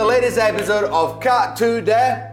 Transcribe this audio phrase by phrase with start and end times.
[0.00, 2.32] latest episode of Cut to the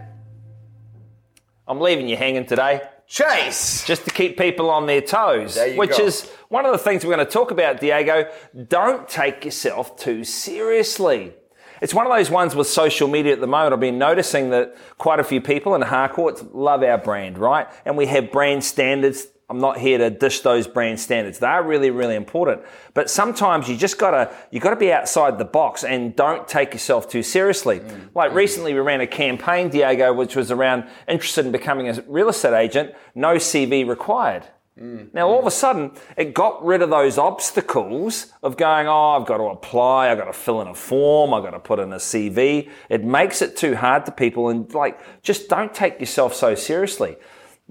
[1.68, 3.84] I'm leaving you hanging today Chase.
[3.84, 6.04] just to keep people on their toes, which go.
[6.04, 8.30] is one of the things we're going to talk about, Diego.
[8.68, 11.34] Don't take yourself too seriously.
[11.82, 13.72] It's one of those ones with social media at the moment.
[13.72, 17.68] I've been noticing that quite a few people in Harcourts love our brand, right?
[17.84, 19.26] And we have brand standards.
[19.50, 21.40] I'm not here to dish those brand standards.
[21.40, 22.62] They are really, really important.
[22.94, 27.08] But sometimes you just gotta, you gotta be outside the box and don't take yourself
[27.08, 27.80] too seriously.
[27.80, 28.36] Mm, like mm.
[28.36, 32.56] recently we ran a campaign, Diego, which was around interested in becoming a real estate
[32.56, 34.46] agent, no CV required.
[34.80, 39.18] Mm, now, all of a sudden, it got rid of those obstacles of going, oh,
[39.20, 41.80] I've got to apply, I've got to fill in a form, I've got to put
[41.80, 42.70] in a CV.
[42.88, 47.16] It makes it too hard to people and like, just don't take yourself so seriously.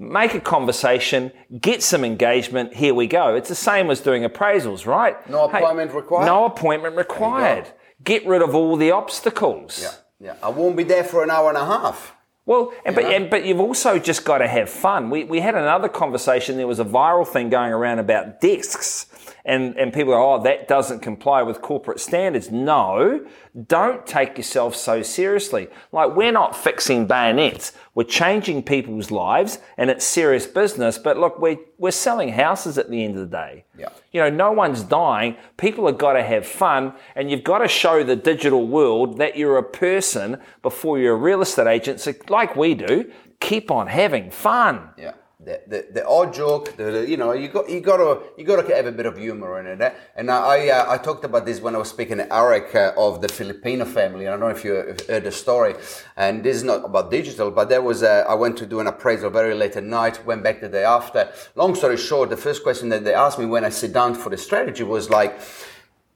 [0.01, 3.35] Make a conversation, get some engagement, here we go.
[3.35, 5.29] It's the same as doing appraisals, right?
[5.29, 6.25] No appointment required?
[6.25, 7.67] No appointment required.
[8.01, 9.81] Get rid of all the obstacles.
[9.81, 9.91] Yeah,
[10.27, 10.35] yeah.
[10.41, 12.15] I won't be there for an hour and a half.
[12.45, 15.09] Well, and, but, and, but you've also just got to have fun.
[15.09, 16.55] We, we had another conversation.
[16.55, 19.05] There was a viral thing going around about desks,
[19.49, 22.51] and, and people go, oh, that doesn't comply with corporate standards.
[22.51, 23.25] No,
[23.67, 25.69] don't take yourself so seriously.
[25.91, 27.73] Like, we're not fixing bayonets.
[27.95, 30.99] We're changing people's lives, and it's serious business.
[30.99, 33.65] But look, we're, we're selling houses at the end of the day.
[33.75, 33.89] Yeah.
[34.11, 35.35] You know, no one's dying.
[35.57, 39.35] People have got to have fun, and you've got to show the digital world that
[39.35, 41.99] you're a person before you're a real estate agent.
[41.99, 44.91] So, like we do, keep on having fun.
[44.95, 45.13] Yeah.
[45.41, 48.43] The, the, the odd joke, the, the- you know, you got you got to you
[48.43, 49.95] got to have a bit of humor in it.
[50.17, 52.91] And I I, uh, I talked about this when I was speaking to Eric uh,
[52.97, 54.27] of the Filipino family.
[54.27, 54.73] I don't know if you
[55.07, 55.75] heard the story.
[56.17, 58.87] And this is not about digital, but there was a, I went to do an
[58.87, 60.25] appraisal very late at night.
[60.25, 61.31] Went back the day after.
[61.55, 64.29] Long story short, the first question that they asked me when I sit down for
[64.29, 65.39] the strategy was like,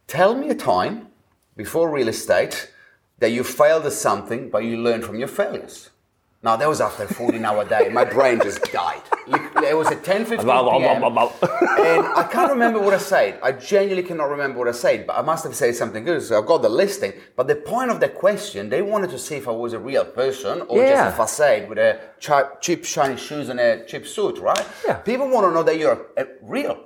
[0.05, 1.07] "Tell me a time
[1.55, 2.73] before real estate
[3.19, 5.91] that you failed at something, but you learned from your failures."
[6.43, 7.87] Now that was after a 14 hour day.
[7.89, 9.01] My brain just died.
[9.27, 11.03] It was at 10 15 p.m.
[11.03, 13.39] and I can't remember what I said.
[13.41, 16.21] I genuinely cannot remember what I said, but I must have said something good.
[16.21, 17.13] So I've got the listing.
[17.37, 20.03] But the point of the question, they wanted to see if I was a real
[20.03, 21.05] person or Yeah.
[21.05, 21.99] just a facade with a
[22.59, 24.65] cheap, shiny shoes and a cheap suit, right?
[24.85, 24.95] Yeah.
[24.95, 26.77] People want to know that you're uh, real.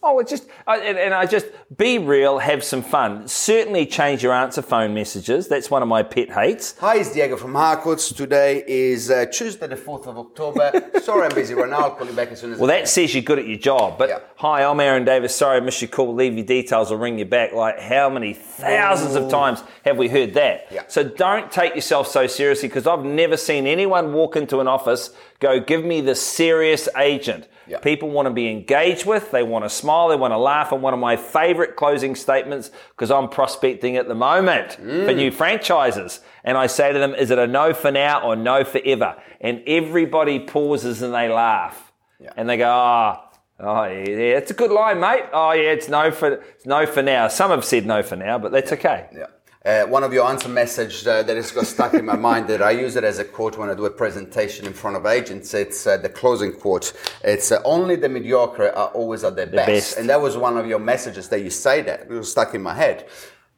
[0.00, 3.26] Oh, it's just, I, and, and I just be real, have some fun.
[3.26, 5.48] Certainly change your answer phone messages.
[5.48, 6.78] That's one of my pet hates.
[6.78, 8.12] Hi, it's Diego from Harcourts.
[8.12, 10.88] Today is uh, Tuesday, the 4th of October.
[11.02, 11.78] Sorry, I'm busy right now.
[11.80, 12.86] I'll call you back as soon as Well, I that can.
[12.86, 13.98] says you're good at your job.
[13.98, 14.20] But Yeah.
[14.36, 15.34] hi, I'm Aaron Davis.
[15.34, 16.14] Sorry, I missed your call.
[16.14, 16.92] Leave your details.
[16.92, 17.52] I'll ring you back.
[17.52, 20.68] Like, how many thousands of times have we heard that?
[20.70, 20.84] Yeah.
[20.86, 25.10] So don't take yourself so seriously because I've never seen anyone walk into an office
[25.40, 27.48] go, give me the serious agent.
[27.66, 27.78] Yeah.
[27.80, 30.72] People want to be engaged with, they want to smile, they want to laugh.
[30.72, 35.16] And one of my favorite closing statements, because I'm prospecting at the moment for Mm.
[35.16, 36.20] new franchises.
[36.44, 39.16] And I say to them, is it a no for now or no forever?
[39.40, 41.92] And everybody pauses and they laugh.
[42.18, 42.30] Yeah.
[42.36, 43.20] And they go, oh,
[43.60, 45.24] oh yeah, it's a good line, mate.
[45.32, 47.28] Oh yeah, it's no for it's no for now.
[47.28, 49.08] Some have said no for now, but that's okay.
[49.14, 49.26] Yeah.
[49.64, 52.62] Uh, one of your answer message uh, that has got stuck in my mind that
[52.62, 55.52] I use it as a quote when I do a presentation in front of agents.
[55.52, 56.92] It's uh, the closing quote.
[57.24, 59.66] It's uh, only the mediocre are always at their best.
[59.66, 59.98] best.
[59.98, 62.02] And that was one of your messages that you say that.
[62.02, 63.08] It was stuck in my head.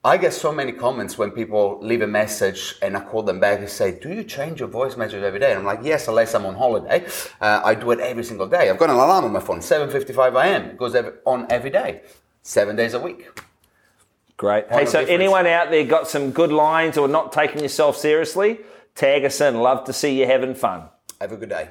[0.03, 3.59] I get so many comments when people leave a message and I call them back
[3.59, 5.51] and say, Do you change your voice message every day?
[5.51, 7.07] And I'm like, Yes, unless I'm on holiday.
[7.39, 8.71] Uh, I do it every single day.
[8.71, 10.71] I've got an alarm on my phone, 7.55 am.
[10.71, 10.97] It goes
[11.27, 12.01] on every day,
[12.43, 13.29] seven days a week.
[14.41, 14.71] Great.
[14.71, 15.11] Hey, so difference.
[15.11, 18.61] anyone out there got some good lines or not taking yourself seriously?
[18.95, 19.59] Tag us in.
[19.59, 20.85] Love to see you having fun.
[21.21, 21.69] Have a good day.